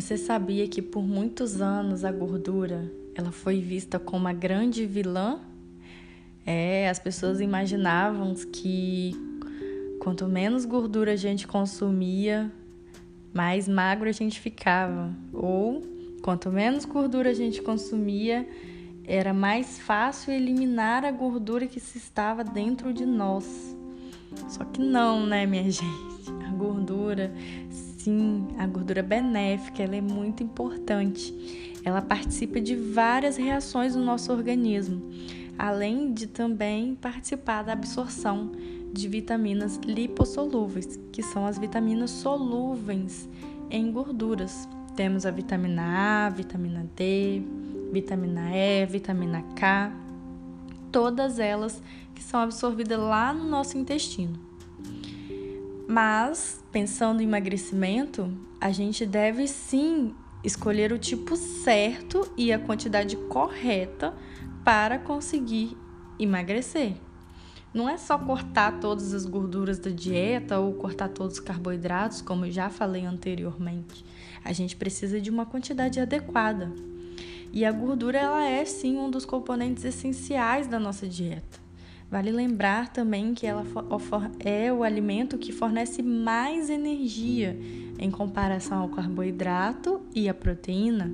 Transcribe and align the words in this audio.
Você 0.00 0.16
sabia 0.16 0.66
que 0.66 0.80
por 0.80 1.02
muitos 1.02 1.60
anos 1.60 2.06
a 2.06 2.10
gordura 2.10 2.90
ela 3.14 3.30
foi 3.30 3.60
vista 3.60 3.98
como 3.98 4.26
a 4.26 4.32
grande 4.32 4.86
vilã? 4.86 5.40
É, 6.46 6.88
as 6.88 6.98
pessoas 6.98 7.38
imaginavam 7.38 8.34
que 8.34 9.14
quanto 10.00 10.26
menos 10.26 10.64
gordura 10.64 11.12
a 11.12 11.16
gente 11.16 11.46
consumia, 11.46 12.50
mais 13.34 13.68
magro 13.68 14.08
a 14.08 14.12
gente 14.12 14.40
ficava. 14.40 15.14
Ou 15.34 15.82
quanto 16.22 16.48
menos 16.48 16.86
gordura 16.86 17.28
a 17.28 17.34
gente 17.34 17.60
consumia, 17.60 18.48
era 19.04 19.34
mais 19.34 19.78
fácil 19.80 20.32
eliminar 20.32 21.04
a 21.04 21.10
gordura 21.10 21.66
que 21.66 21.78
se 21.78 21.98
estava 21.98 22.42
dentro 22.42 22.94
de 22.94 23.04
nós. 23.04 23.76
Só 24.48 24.64
que 24.64 24.80
não, 24.80 25.26
né, 25.26 25.44
minha 25.44 25.64
gente? 25.70 26.30
A 26.48 26.52
gordura, 26.52 27.30
sim, 28.00 28.48
a 28.58 28.66
gordura 28.66 29.02
benéfica, 29.02 29.82
ela 29.82 29.96
é 29.96 30.00
muito 30.00 30.42
importante. 30.42 31.34
Ela 31.84 32.00
participa 32.00 32.60
de 32.60 32.74
várias 32.74 33.36
reações 33.36 33.94
no 33.94 34.04
nosso 34.04 34.32
organismo, 34.32 35.02
além 35.58 36.12
de 36.12 36.26
também 36.26 36.94
participar 36.94 37.62
da 37.62 37.72
absorção 37.72 38.52
de 38.92 39.06
vitaminas 39.06 39.76
lipossolúveis, 39.84 40.98
que 41.12 41.22
são 41.22 41.46
as 41.46 41.58
vitaminas 41.58 42.10
solúveis 42.10 43.28
em 43.70 43.92
gorduras. 43.92 44.68
Temos 44.96 45.26
a 45.26 45.30
vitamina 45.30 46.26
A, 46.26 46.30
vitamina 46.30 46.88
D, 46.96 47.42
vitamina 47.92 48.50
E, 48.54 48.86
vitamina 48.86 49.42
K, 49.54 49.92
todas 50.90 51.38
elas 51.38 51.82
que 52.14 52.22
são 52.22 52.40
absorvidas 52.40 52.98
lá 52.98 53.32
no 53.32 53.44
nosso 53.44 53.78
intestino. 53.78 54.49
Mas, 55.90 56.64
pensando 56.70 57.20
em 57.20 57.24
emagrecimento, 57.24 58.32
a 58.60 58.70
gente 58.70 59.04
deve 59.04 59.48
sim 59.48 60.14
escolher 60.44 60.92
o 60.92 60.98
tipo 60.98 61.34
certo 61.34 62.32
e 62.36 62.52
a 62.52 62.60
quantidade 62.60 63.16
correta 63.16 64.14
para 64.64 65.00
conseguir 65.00 65.76
emagrecer. 66.16 66.94
Não 67.74 67.88
é 67.88 67.96
só 67.96 68.16
cortar 68.16 68.78
todas 68.78 69.12
as 69.12 69.26
gorduras 69.26 69.80
da 69.80 69.90
dieta 69.90 70.60
ou 70.60 70.74
cortar 70.74 71.08
todos 71.08 71.38
os 71.38 71.40
carboidratos, 71.40 72.22
como 72.22 72.48
já 72.48 72.70
falei 72.70 73.04
anteriormente. 73.04 74.04
A 74.44 74.52
gente 74.52 74.76
precisa 74.76 75.20
de 75.20 75.28
uma 75.28 75.44
quantidade 75.44 75.98
adequada. 75.98 76.72
E 77.52 77.64
a 77.64 77.72
gordura 77.72 78.16
ela 78.16 78.48
é 78.48 78.64
sim 78.64 78.96
um 78.96 79.10
dos 79.10 79.24
componentes 79.24 79.84
essenciais 79.84 80.68
da 80.68 80.78
nossa 80.78 81.08
dieta. 81.08 81.59
Vale 82.10 82.32
lembrar 82.32 82.88
também 82.88 83.34
que 83.34 83.46
ela 83.46 83.64
é 84.40 84.72
o 84.72 84.82
alimento 84.82 85.38
que 85.38 85.52
fornece 85.52 86.02
mais 86.02 86.68
energia 86.68 87.56
em 88.00 88.10
comparação 88.10 88.80
ao 88.80 88.88
carboidrato 88.88 90.00
e 90.12 90.28
à 90.28 90.34
proteína. 90.34 91.08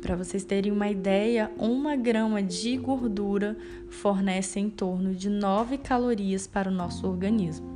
Para 0.00 0.16
vocês 0.16 0.42
terem 0.42 0.72
uma 0.72 0.88
ideia, 0.88 1.50
uma 1.58 1.94
grama 1.94 2.42
de 2.42 2.74
gordura 2.78 3.54
fornece 3.90 4.58
em 4.58 4.70
torno 4.70 5.14
de 5.14 5.28
9 5.28 5.76
calorias 5.78 6.46
para 6.46 6.70
o 6.70 6.74
nosso 6.74 7.06
organismo. 7.06 7.72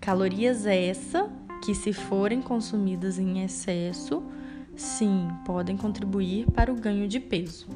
Calorias 0.00 0.66
essa 0.66 1.30
que, 1.64 1.76
se 1.76 1.92
forem 1.92 2.42
consumidas 2.42 3.20
em 3.20 3.44
excesso, 3.44 4.20
sim, 4.74 5.28
podem 5.44 5.76
contribuir 5.76 6.50
para 6.50 6.72
o 6.72 6.76
ganho 6.76 7.06
de 7.06 7.20
peso. 7.20 7.68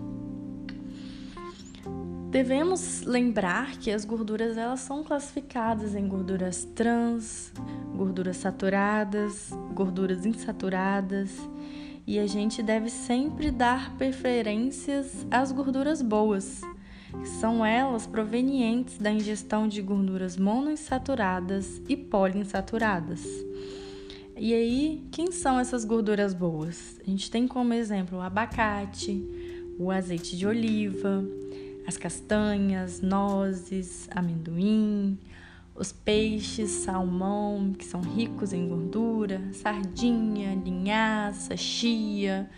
Devemos 2.36 3.00
lembrar 3.00 3.78
que 3.78 3.90
as 3.90 4.04
gorduras 4.04 4.58
elas 4.58 4.80
são 4.80 5.02
classificadas 5.02 5.94
em 5.94 6.06
gorduras 6.06 6.68
trans, 6.74 7.50
gorduras 7.96 8.36
saturadas, 8.36 9.48
gorduras 9.72 10.26
insaturadas 10.26 11.30
e 12.06 12.18
a 12.18 12.26
gente 12.26 12.62
deve 12.62 12.90
sempre 12.90 13.50
dar 13.50 13.96
preferências 13.96 15.26
às 15.30 15.50
gorduras 15.50 16.02
boas, 16.02 16.60
que 17.10 17.26
são 17.26 17.64
elas 17.64 18.06
provenientes 18.06 18.98
da 18.98 19.10
ingestão 19.10 19.66
de 19.66 19.80
gorduras 19.80 20.36
monoinsaturadas 20.36 21.80
e 21.88 21.96
poliinsaturadas. 21.96 23.24
E 24.36 24.52
aí, 24.52 25.08
quem 25.10 25.32
são 25.32 25.58
essas 25.58 25.86
gorduras 25.86 26.34
boas? 26.34 27.00
A 27.00 27.08
gente 27.08 27.30
tem 27.30 27.48
como 27.48 27.72
exemplo 27.72 28.18
o 28.18 28.20
abacate, 28.20 29.26
o 29.78 29.90
azeite 29.90 30.36
de 30.36 30.46
oliva, 30.46 31.24
as 31.86 31.96
castanhas, 31.96 33.00
nozes, 33.00 34.08
amendoim, 34.10 35.18
os 35.74 35.92
peixes, 35.92 36.70
salmão, 36.70 37.72
que 37.78 37.84
são 37.84 38.00
ricos 38.00 38.52
em 38.52 38.68
gordura, 38.68 39.40
sardinha, 39.52 40.54
linhaça, 40.54 41.56
chia, 41.56 42.48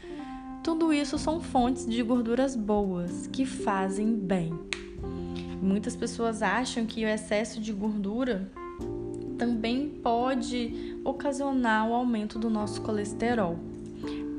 tudo 0.63 0.93
isso 0.93 1.19
são 1.19 1.41
fontes 1.41 1.87
de 1.87 2.03
gorduras 2.03 2.55
boas 2.55 3.27
que 3.27 3.47
fazem 3.47 4.15
bem. 4.15 4.53
Muitas 5.63 5.97
pessoas 5.97 6.43
acham 6.43 6.87
que 6.87 7.05
o 7.05 7.09
excesso 7.09 7.61
de 7.61 7.73
gordura 7.73 8.51
também 9.39 9.89
pode 9.89 10.99
ocasionar 11.05 11.89
o 11.89 11.95
aumento 11.95 12.39
do 12.39 12.51
nosso 12.51 12.83
colesterol. 12.83 13.59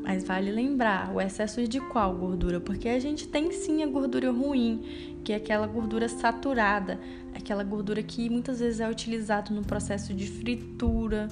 Mas 0.04 0.24
vale 0.24 0.52
lembrar, 0.52 1.14
o 1.14 1.22
excesso 1.22 1.68
de 1.68 1.80
qual 1.80 2.16
gordura? 2.16 2.60
Porque 2.60 2.90
a 2.90 3.00
gente 3.00 3.28
tem 3.28 3.52
sim 3.52 3.84
a 3.84 3.88
gordura 3.88 4.32
ruim, 4.32 4.82
que 5.24 5.34
é 5.34 5.36
aquela 5.36 5.68
gordura 5.68 6.08
saturada, 6.08 7.00
aquela 7.36 7.64
gordura 7.64 8.02
que 8.02 8.30
muitas 8.30 8.60
vezes 8.60 8.80
é 8.80 8.90
utilizada 8.90 9.54
no 9.54 9.62
processo 9.62 10.14
de 10.14 10.28
fritura. 10.28 11.28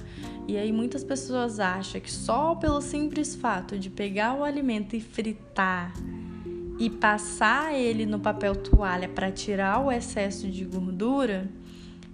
E 0.46 0.56
aí 0.56 0.70
muitas 0.72 1.02
pessoas 1.02 1.58
acham 1.58 2.00
que 2.00 2.10
só 2.10 2.54
pelo 2.54 2.80
simples 2.80 3.34
fato 3.34 3.78
de 3.78 3.90
pegar 3.90 4.34
o 4.34 4.44
alimento 4.44 4.94
e 4.94 5.00
fritar 5.00 5.92
e 6.78 6.88
passar 6.88 7.74
ele 7.74 8.06
no 8.06 8.20
papel 8.20 8.54
toalha 8.54 9.08
para 9.08 9.32
tirar 9.32 9.80
o 9.80 9.90
excesso 9.90 10.46
de 10.46 10.64
gordura, 10.64 11.50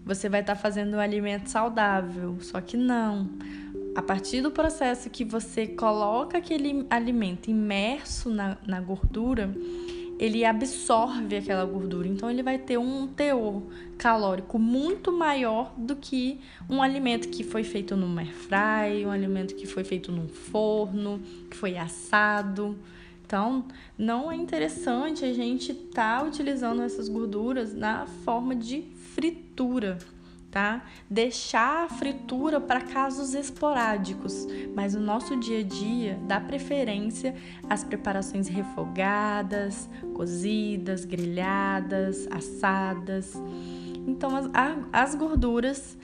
você 0.04 0.28
vai 0.28 0.40
estar 0.40 0.54
tá 0.54 0.60
fazendo 0.60 0.96
um 0.96 1.00
alimento 1.00 1.48
saudável. 1.48 2.38
Só 2.40 2.60
que 2.60 2.76
não 2.76 3.28
a 3.94 4.02
partir 4.02 4.40
do 4.40 4.50
processo 4.50 5.08
que 5.08 5.24
você 5.24 5.66
coloca 5.66 6.38
aquele 6.38 6.84
alimento 6.90 7.48
imerso 7.48 8.28
na, 8.28 8.58
na 8.66 8.80
gordura, 8.80 9.54
ele 10.18 10.44
absorve 10.44 11.36
aquela 11.36 11.64
gordura. 11.64 12.08
Então, 12.08 12.30
ele 12.30 12.42
vai 12.42 12.58
ter 12.58 12.76
um 12.78 13.06
teor 13.06 13.62
calórico 13.96 14.58
muito 14.58 15.12
maior 15.12 15.72
do 15.76 15.94
que 15.94 16.40
um 16.68 16.82
alimento 16.82 17.28
que 17.28 17.44
foi 17.44 17.62
feito 17.62 17.96
no 17.96 18.18
air 18.18 18.32
fry, 18.32 19.06
um 19.06 19.10
alimento 19.10 19.54
que 19.54 19.66
foi 19.66 19.84
feito 19.84 20.10
num 20.10 20.28
forno, 20.28 21.20
que 21.50 21.56
foi 21.56 21.76
assado. 21.76 22.76
Então, 23.24 23.64
não 23.96 24.30
é 24.30 24.36
interessante 24.36 25.24
a 25.24 25.32
gente 25.32 25.72
estar 25.72 26.20
tá 26.20 26.26
utilizando 26.26 26.82
essas 26.82 27.08
gorduras 27.08 27.72
na 27.74 28.06
forma 28.06 28.54
de 28.54 28.82
fritura 29.14 29.98
tá? 30.54 30.84
Deixar 31.10 31.86
a 31.86 31.88
fritura 31.88 32.60
para 32.60 32.80
casos 32.80 33.34
esporádicos, 33.34 34.46
mas 34.72 34.94
no 34.94 35.00
nosso 35.00 35.36
dia 35.36 35.58
a 35.58 35.62
dia 35.64 36.16
dá 36.28 36.40
preferência 36.40 37.34
às 37.68 37.82
preparações 37.82 38.46
refogadas, 38.46 39.90
cozidas, 40.14 41.04
grelhadas, 41.04 42.28
assadas. 42.30 43.34
Então, 44.06 44.30
as, 44.36 44.48
as 44.92 45.14
gorduras 45.16 45.98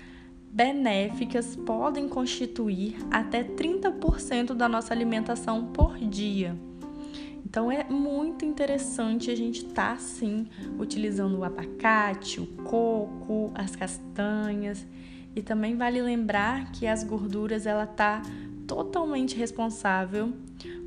benéficas 0.51 1.55
podem 1.55 2.09
constituir 2.09 2.97
até 3.09 3.45
30% 3.45 4.53
da 4.53 4.69
nossa 4.69 4.93
alimentação 4.93 5.67
por 5.67 5.97
dia. 5.97 6.57
Então 7.45 7.71
é 7.71 7.85
muito 7.85 8.45
interessante 8.45 9.31
a 9.31 9.37
gente 9.37 9.67
estar 9.67 9.95
tá, 9.95 9.99
sim 9.99 10.47
utilizando 10.79 11.39
o 11.39 11.45
abacate, 11.45 12.41
o 12.41 12.47
coco, 12.47 13.51
as 13.55 13.75
castanhas 13.75 14.87
e 15.35 15.43
também 15.43 15.77
vale 15.77 16.01
lembrar 16.03 16.73
que 16.73 16.87
as 16.87 17.05
gorduras 17.05 17.67
ela 17.67 17.87
tá 17.87 18.23
totalmente 18.67 19.37
responsável 19.37 20.33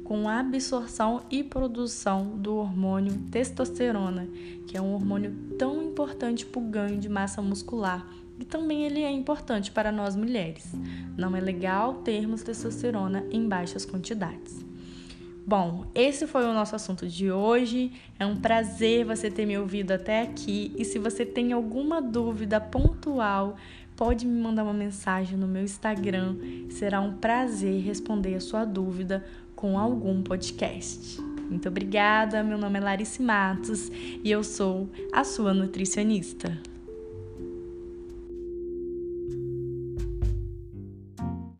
com 0.03 0.27
a 0.27 0.39
absorção 0.39 1.23
e 1.31 1.43
produção 1.43 2.37
do 2.37 2.55
hormônio 2.55 3.17
testosterona, 3.31 4.27
que 4.67 4.77
é 4.77 4.81
um 4.81 4.93
hormônio 4.93 5.33
tão 5.57 5.81
importante 5.81 6.45
para 6.45 6.61
o 6.61 6.65
ganho 6.65 6.99
de 6.99 7.07
massa 7.07 7.41
muscular 7.41 8.05
e 8.39 8.45
também 8.45 8.85
ele 8.85 9.01
é 9.01 9.11
importante 9.11 9.71
para 9.71 9.91
nós 9.91 10.15
mulheres. 10.15 10.73
Não 11.17 11.35
é 11.35 11.39
legal 11.39 11.95
termos 11.95 12.43
testosterona 12.43 13.25
em 13.31 13.47
baixas 13.47 13.85
quantidades. 13.85 14.65
Bom, 15.45 15.85
esse 15.93 16.25
foi 16.25 16.45
o 16.45 16.53
nosso 16.53 16.75
assunto 16.75 17.05
de 17.05 17.29
hoje. 17.29 17.91
É 18.17 18.25
um 18.25 18.37
prazer 18.37 19.05
você 19.05 19.29
ter 19.29 19.45
me 19.45 19.57
ouvido 19.57 19.91
até 19.91 20.21
aqui. 20.21 20.73
E 20.77 20.85
se 20.85 20.97
você 20.97 21.25
tem 21.25 21.51
alguma 21.51 22.01
dúvida 22.01 22.61
pontual, 22.61 23.57
pode 23.95 24.25
me 24.25 24.41
mandar 24.41 24.63
uma 24.63 24.73
mensagem 24.73 25.37
no 25.37 25.47
meu 25.47 25.63
Instagram. 25.63 26.37
Será 26.69 27.01
um 27.01 27.17
prazer 27.17 27.81
responder 27.81 28.35
a 28.35 28.39
sua 28.39 28.63
dúvida 28.63 29.23
com 29.53 29.77
algum 29.77 30.23
podcast. 30.23 31.21
Muito 31.21 31.67
obrigada. 31.67 32.41
Meu 32.41 32.57
nome 32.57 32.79
é 32.79 32.81
Larice 32.81 33.21
Matos 33.21 33.91
e 34.23 34.31
eu 34.31 34.45
sou 34.45 34.89
a 35.11 35.25
sua 35.25 35.53
nutricionista. 35.53 36.57